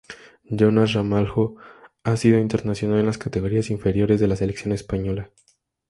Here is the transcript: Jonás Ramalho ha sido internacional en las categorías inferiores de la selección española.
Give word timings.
Jonás 0.49 0.93
Ramalho 0.93 1.57
ha 2.03 2.17
sido 2.17 2.39
internacional 2.39 3.01
en 3.01 3.05
las 3.05 3.19
categorías 3.19 3.69
inferiores 3.69 4.19
de 4.19 4.25
la 4.27 4.35
selección 4.35 4.71
española. 4.71 5.29